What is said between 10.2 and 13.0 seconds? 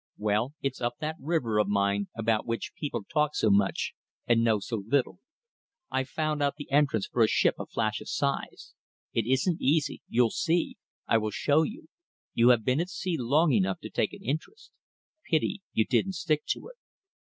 see. I will show you. You have been at